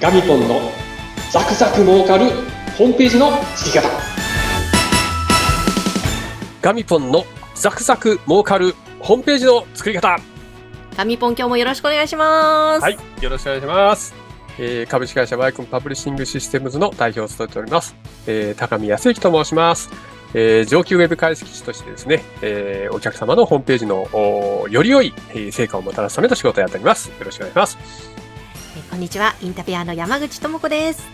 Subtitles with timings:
[0.00, 0.60] ガミポンの
[1.32, 2.26] ザクザク儲かる
[2.76, 3.88] ホームページの作り方
[6.60, 7.24] ガミポンの
[7.54, 10.18] ザクザク儲かるホームページの作り方
[10.96, 12.82] ガミポン今日もよろしくお願いします。
[12.82, 14.14] はい、よろしくお願いします。
[14.58, 17.94] えー株式会社ワイコンパブリッシングシステムズの代表を務めております。
[18.26, 19.90] えー高見康之と申します。
[20.32, 27.08] えー上級ウェブ解析士としてですね、えーお客様のホームページのおより良いえー成果をもたらすための仕事をやっております。
[27.08, 27.78] よろしくお願いします。
[28.86, 31.06] えーこんにちは、インタビュアーの山口智子です。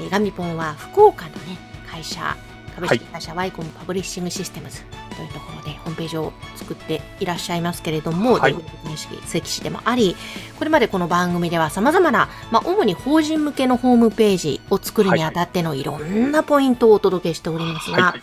[0.00, 2.36] えーガミポンは福岡のね、会社、
[2.74, 4.80] 株式会社ワイコンパブリッシングシステムズ
[5.16, 10.16] というところでホームページを作っていらっしゃいますけれども、はいデベロップ形式、関士でもあり、
[10.58, 18.20] これまでこの番組では様々な、まあ、主に法人向けのホームページを作るにあたってのいろんなポイントをお届けしておりますが、はい、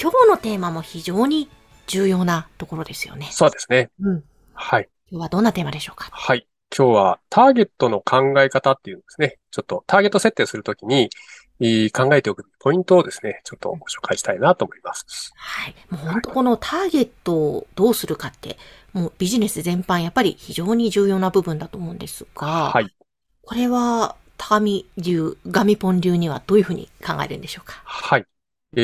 [0.00, 1.48] 今日のテーマも非常に
[1.86, 3.28] 重要なところですよね。
[3.30, 3.90] そうですね。
[4.00, 4.24] うん。
[4.54, 4.88] はい。
[5.10, 6.08] 今日はどんなテーマでしょうか？
[6.12, 6.46] はい。
[6.74, 9.36] 今日はターゲットの考え方っていうんですね。
[9.50, 11.10] ちょっとターゲット設定するときに、
[11.92, 15.32] 考えておくポイントをですね、ちょっとご紹介したいなと思います。
[15.36, 15.74] はい。
[15.90, 18.56] もう本当このターゲットをどうするかって、
[18.94, 22.92] もうビジネス全般やっぱり非常に重要な部分だと思うんですが、はい。
[23.42, 27.80] これは、高見流、ガミポン流にはどういうふうに考えるんでしょうか？
[27.84, 28.24] はい。
[28.74, 28.80] え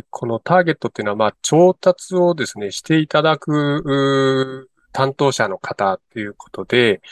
[0.00, 7.02] ー、このターゲットっていうのは、まあ、調達をですね、していただく、担当者の方っていうことで、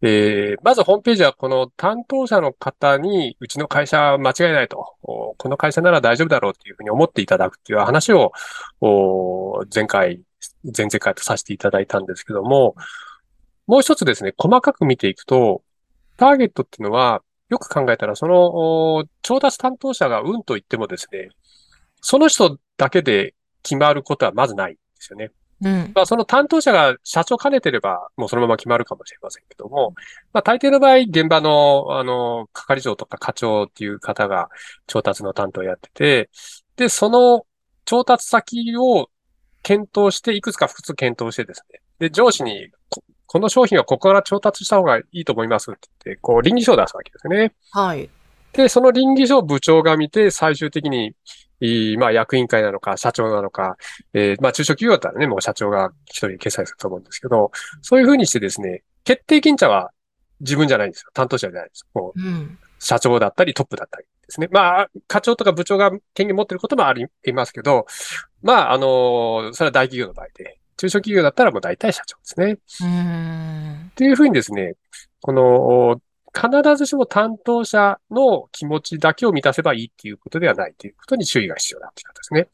[0.00, 8.32] えー、まずホームページはこの担当者の方に、うちの会社は間違いないと、この会社なら大丈夫だろうっていうふうに思っていただくっていう話を、
[9.74, 10.22] 前回、
[10.64, 12.76] 前々回とさせていただいたんですけども、
[13.66, 15.62] もう一つですね、細かく見ていくと、
[16.16, 21.30] ターゲットっていうのは、よく考えたら、その、調達担当者がうんと言ってもですね、
[22.00, 25.32] その人だけで決まることはまずないんですよね。
[25.62, 25.92] うん。
[25.94, 29.94] まあ、その担当者が社長兼ねてれば、もうそのまま決まるかもしれませんけども、
[30.32, 34.48] まあ、大抵の場合、現場の、あの、係長とか課長っていう方が
[34.86, 36.30] 調達の担当をやってて、
[36.76, 37.44] で、その
[37.84, 39.10] 調達先を
[39.62, 47.52] 検討して、いくつか複数検討してですね、で、上司に、ここの商品はここから調達した方がいいと思いますって言って、こう、倫理書を出すわけですね。
[47.72, 48.08] はい。
[48.52, 51.14] で、その倫理書を部長が見て、最終的に、
[51.98, 53.76] まあ、役員会なのか、社長なのか、
[54.14, 57.50] えーまあ、中小企業だったらね、もう社長が一人決済すると思うんですけど、
[57.82, 59.90] そういうふうにしてですね、決定権者は
[60.40, 61.10] 自分じゃないんですよ。
[61.14, 61.86] 担当者じゃないです。
[61.94, 62.58] もう、うん。
[62.78, 64.48] 社長だったりトップだったりですね。
[64.52, 67.86] まあ、課長とか部長が権限持ってることもありますけど、
[68.42, 72.58] まあ、あのそれは大企業の場合で、中小企業だったらもう大体社長ですね。
[72.82, 73.90] うーん。
[73.90, 74.74] っていうふうにですね、
[75.20, 76.00] この、
[76.38, 82.48] 必ずしも担当者の気持ちだけを満たせばいいっていうことではないということに注意が必要だっていうことですね。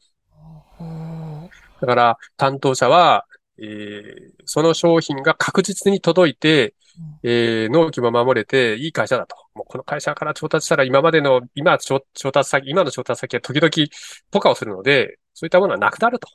[1.81, 3.25] だから、担当者は、
[3.57, 6.75] えーその商品が確実に届いて、
[7.23, 9.35] えー納期も守れていい会社だと。
[9.55, 13.69] もうこの会社から調達したら今までの、今調調達先、今の調達先は時々
[14.31, 16.27] ポカをするので、そういったものはなくなると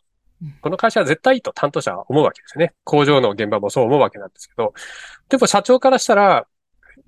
[0.42, 0.52] うん。
[0.60, 2.74] この会社は絶対いいと担当者は思うわけですよね。
[2.84, 4.72] 工場の現場もそう思うわけなんですけど、
[5.28, 6.46] でも社長からしたら、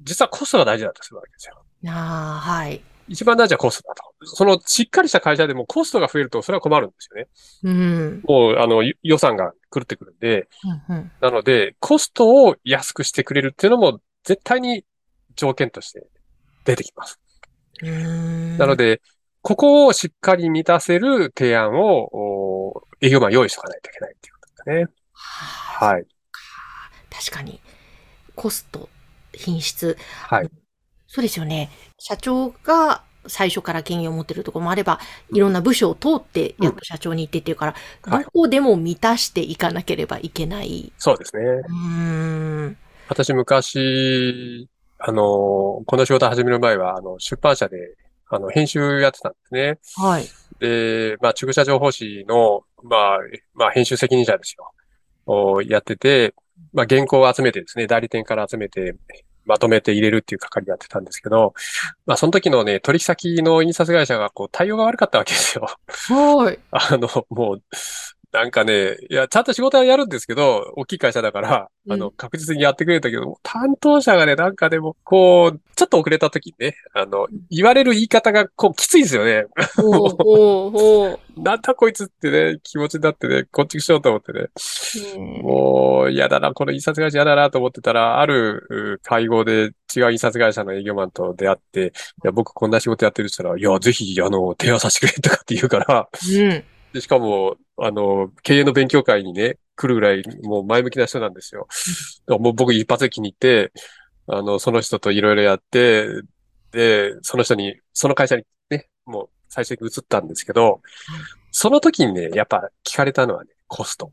[0.02, 1.64] 実はコストが大事だとするわけですよ。
[1.88, 2.80] ああ、はい。
[3.08, 4.02] 一番大事はコストだと。
[4.24, 7.28] そのしっかりした会社でもコストが増えるとそれは困るんですよね。
[7.64, 8.22] うん。
[8.24, 10.48] もう、あの、予算が狂ってくるんで、
[10.88, 11.12] うんうん。
[11.20, 14.84] なので、コストを安くしてくれるっていうのも絶対に
[15.36, 16.06] 条件として
[16.64, 17.18] 出てきます。
[17.82, 19.00] うーんなので、
[19.42, 24.86] ここをしっかり満たせる提案を、お営業マン用意しとかないといけないっていうことですね。
[25.12, 26.06] ははい。
[27.10, 27.60] 確かに。
[28.36, 28.88] コスト、
[29.32, 29.96] 品質。
[30.28, 30.50] はい。
[31.06, 31.70] そうですよね。
[31.98, 34.98] 社長が最初から権限を持ってるところもあれば、
[35.32, 40.92] いろんな部署を通って、やっと社長に行ってっていうから、はいどこでも満たしていかなければいけない。
[40.98, 41.42] そうですね。
[41.42, 42.76] うーん。
[43.08, 47.76] 私昔、あの、この仕事始める前は、あの、出版社で、
[48.28, 49.78] あの、編集やってたんですね。
[49.96, 50.26] はい。
[50.60, 53.18] で、まあ、中古車情報誌の、まあ、
[53.54, 54.72] まあ、編集責任者ですよ。
[55.26, 56.34] をやってて、
[56.72, 58.96] まあ、原稿を集めてですね、代理店から集めて、
[59.44, 61.54] まとめて入れるっていう係やってたんですけど、
[62.06, 65.66] まあ、その時のね、取引先の印刷会社が、こう、対応が悪かったわけですよ。
[66.08, 66.58] はい。
[66.70, 67.62] あの、もう、
[68.32, 79.46] なんかね、いや、ちゃんと仕事はやるんですけど、大きい会社だから、あの、うん確実にやってくれたけど、担当者がね、なんかでも、こう、ちょっと遅れた時にね、あの、言われる言い方が、こう、きついですよね。
[81.36, 84.48] なんだこいつってね、気持ちになってね、こっちしようと思ってね。
[85.42, 91.92] もう、嫌だな、この印刷会社嫌だなと思ってたら、あるう会合で違う印刷会社の営業マンと出会って、
[92.22, 96.64] いや、僕こんな仕事やってるって言ったら、いや、ぜひ、あの、提案させてくれとかって言うから、うん。
[96.92, 101.66] でしかも、あの、経営の勉強会にね、来るぐらい、もう前向きな人なんですよ。
[102.28, 103.72] もう僕一発で気に入って、
[104.26, 106.06] あの、その人といろいろやって、
[106.70, 110.80] で、その人に、その会社にね、もう最初に移ったんですけど、
[111.50, 114.12] その時にね、やっぱ聞かれたのはね、コスト。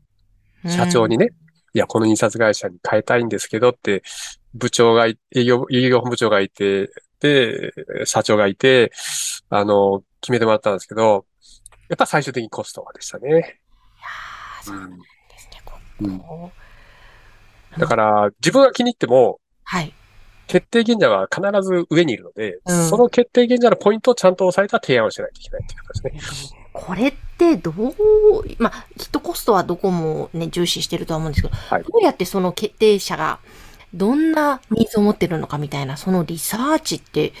[0.66, 1.30] 社長にね、
[1.72, 4.02] いや、この印刷会社に変えたいんですけどって、
[4.54, 6.90] 部長がい、営業、営業本部長がいて、
[7.20, 7.72] で、
[8.04, 8.92] 社長がいて、
[9.48, 11.24] あの、決めてもらったんですけど、
[11.90, 13.28] やっぱ最終的にコストでしたね。
[13.28, 15.04] いやーそうなんで
[15.36, 15.60] すね。
[15.64, 16.52] こうんこ
[17.76, 19.92] だから、自分が気に入っても、はい。
[20.46, 26.60] 決定権者は必ず上にいるので、うんその決定権者のポイントをちゃんと押さえた提案をしないといけないっていうことですね。
[26.72, 27.94] これってどう、
[28.58, 33.40] まあ、きっとコストはどこもね、重視してるとは思うんですけど、はいどうやってその決定者が
[33.92, 37.32] どんなニーズを持ってるのかみたいな、そのリサーチって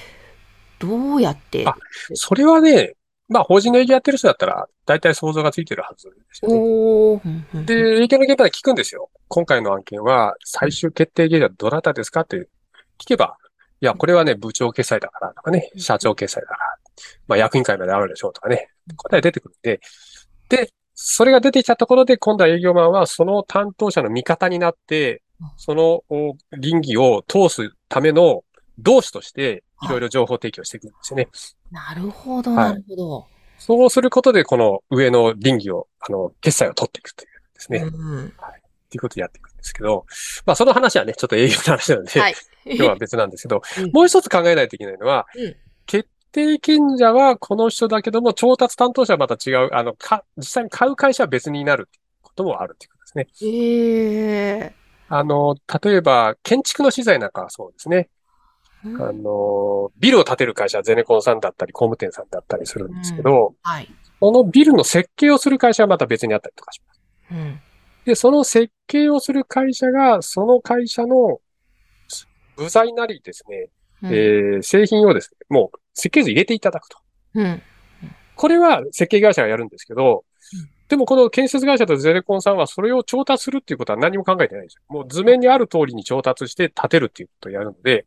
[0.80, 1.76] どうやって、あ
[2.14, 2.94] それはね、
[3.30, 7.64] まあ、法人の営業やってる人だったら、大体想像がついてるはずですよね。
[7.64, 9.08] で、営業の現場で聞くんですよ。
[9.28, 12.48] 今回の案件は、最終決定権者どなたですかって
[12.98, 13.36] 聞けば、
[13.80, 16.58] いや、これはね、部長決済だからとかね、社長決済だから、
[17.28, 19.80] まあ、役員会まであるでしょうとかね、答え出てくるんで、
[20.48, 28.44] で、それが出てきたところで、今度は営業マンはその担当者の味方になってうん、そのお倫理を通すための
[28.78, 31.28] 同志として、いろいろ情報提供していくんですよね。
[31.70, 33.26] なるほど、はいなるほど。
[33.58, 37.78] そうすることで、この上の倫理を、あの、決済を取っていくというですね。
[37.78, 40.04] うんっていうことをやっていくんですけど、
[40.46, 42.34] まあその話はね、ちょっと営業の話なので、はい。
[42.66, 45.56] 今日は別なんですけど、うんもう一つ考えないといけないのは、うん
[45.86, 51.88] 決定権者はこの人だけども、調達担当者はまた違う、あの、か、実際に買う会社は別になる
[52.22, 53.50] こともあるっていうことですね。
[53.52, 54.72] ええ
[55.08, 58.08] あの、例えば、建築の資材なんかはそうですね。
[58.84, 63.88] うんあの、ビルを建てる会社はゼネコンさんだったり、工務店さんだったりするんですけど、はい。
[64.20, 67.00] そのビルの設計をする会社はまた別にあったりとかします。
[67.30, 67.60] うん。
[68.04, 71.40] で、その設計をする会社が、その会社の
[72.56, 73.68] 部材なりですね、
[74.02, 76.98] うんえー製品をですね、もう設計図入れていただくと。
[77.34, 77.62] うん。
[78.36, 80.24] これは設計会社がやるんですけど
[80.54, 84.82] うん、でもこの建設会社とゼネコンさんはそれを調達するっていうことは何も考えてないんですよ。
[84.88, 88.06] もう図面にある通りに調達して建てるっていうことをやるので、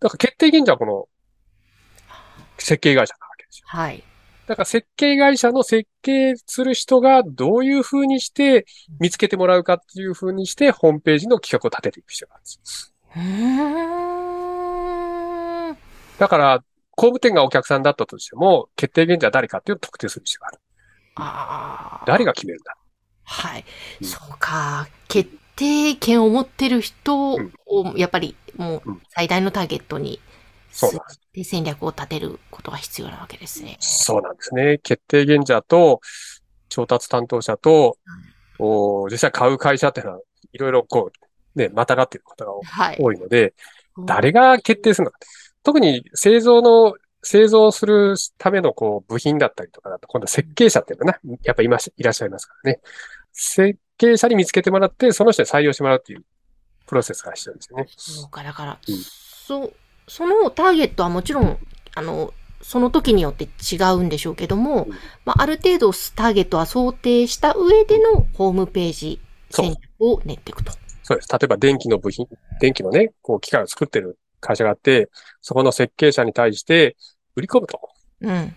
[0.00, 1.08] だから決定権者はこの
[2.58, 3.64] 設計会社なわけですよ。
[3.68, 4.02] はい。
[4.46, 8.66] だから設計会社の設計する人がどういうふうにして
[9.00, 12.94] 見つけてもらうかっていうふうにして、ホームページの企画を立てていく必要があるんです。
[13.16, 15.76] うーん。
[16.18, 20.58] だから、工務店がお客さんだったとしても、決定権者は誰かっていうのを特定する必要がある。
[21.16, 22.04] ああ。
[22.06, 22.76] 誰が決めるんだ
[23.24, 23.64] はい。
[24.00, 24.86] うんそうか。
[25.08, 27.38] 決定権を持ってる人を、
[27.96, 30.20] やっぱりもううん最大のターゲットに、
[30.70, 31.20] そうなんです。
[31.32, 33.76] で戦略を立てることが必要なわけですね。
[33.80, 34.78] そうなんですね。
[34.82, 36.00] 決定権者と
[36.68, 37.96] 調達担当者と、
[38.58, 40.20] お実際買う会社っていうのは、
[40.52, 41.10] いろいろこ
[41.54, 42.96] う、ね、またがっていることがはい。
[42.98, 43.54] 多いので、
[44.04, 45.18] 誰が決定するのか。
[45.62, 52.80] 特に製造の、製造するためのこう部品だったりとかだと、今度設計者っていうのがね、やっぱいまし、いらっしゃいますからね。
[53.36, 56.24] 設計者に見つけてもらって、その人に採用してもらうっていう
[56.86, 57.86] プロセスが必要ですよね。
[57.96, 58.94] そうか、だから、うん
[59.46, 59.72] そう、
[60.08, 61.58] そのターゲットはもちろん、
[61.94, 64.90] あの、その時によって違うんでしょうけども、うん
[65.24, 70.72] まあ、ある程度ターゲットは想定した上でのホームページ戦略を練っていくと。
[71.02, 71.28] そうです。
[71.30, 72.26] 例えば電気の部品、
[72.60, 75.10] 電気のね、こう機械を作ってる会社があって、
[75.42, 76.96] そこの設計者に対して
[77.36, 77.80] 売り込むと
[78.22, 78.56] うん。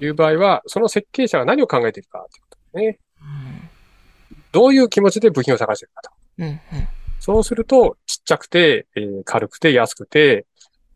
[0.00, 2.98] いう場合は、その設計者が何を考えているかということですね。
[4.52, 4.60] うん。
[4.60, 6.10] どういう気持ちで部品を探しているかと。
[6.38, 6.48] うん。
[6.48, 6.60] うん。
[7.20, 10.46] そうすると、ちっちゃくて、えー軽くて安くて、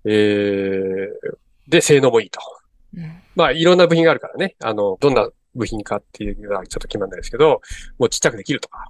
[0.04, 1.08] えー
[1.68, 2.40] で、性能もいいと。
[2.96, 3.22] うん。
[3.34, 4.56] まあ、いろんな部品があるからね。
[4.60, 7.60] あの、どんな部品かっていうのはちょっと決まんないですけど、
[7.98, 8.88] もうちっちゃくできるとか。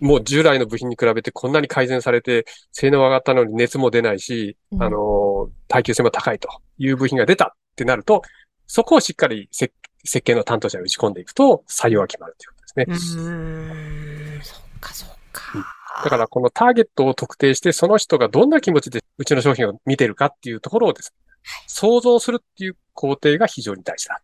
[0.00, 8.22] もう従来の部品に比べてこんなに改善されて、性能上がったのに熱も出ないし、うんあの、耐久性も高いという部品が出たってなると、
[8.66, 9.72] そこをしっかり設
[10.04, 12.86] 設計の担当者に打ち込んでいくと、採用が決まるというね。
[12.88, 14.42] うーん。
[14.42, 15.76] そっか、そっか。
[16.04, 21.26] だからこのターゲットを特定して、その人がどんな気持ちでうちの商品を見てるかっていうところをですね、
[21.66, 24.20] 想像するっていう工程が非常に大事だ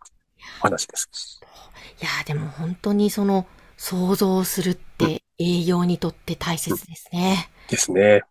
[0.60, 1.40] お話です。
[2.00, 7.48] いやーでも本当にその想像するって営業にとって大切ですね。
[7.68, 8.00] ですね。
[8.00, 8.22] いやー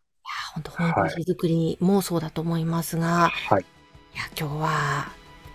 [0.55, 3.61] 本当ホームページ作りもそうだと思いますが、はい。
[3.61, 5.11] いや今日は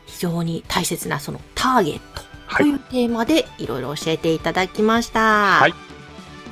[0.06, 2.35] 非常に大切なそのターゲットはい。
[2.56, 5.58] というテーマでいろいろ教えていただきました。
[5.60, 5.74] はい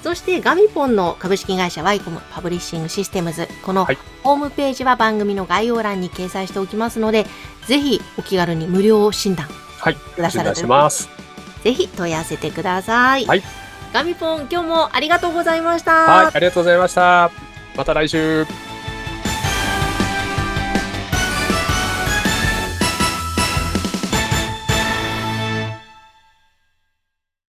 [0.03, 7.25] そしてガミポンの株式会社ワイコムパブリッシングシステムズこのはいホームページは番組の概要欄に掲載しておきますので
[7.67, 9.47] ぜひお気軽に無料診断
[9.79, 9.95] はい。
[9.95, 11.09] くださるということでします。
[11.63, 13.25] ぜひ問い合わせてください。
[13.25, 13.43] はい
[13.95, 15.93] ガミポン今日もありがとうございました。
[15.93, 16.27] はい。
[16.35, 17.31] ありがとうございました。
[17.77, 18.45] また来週。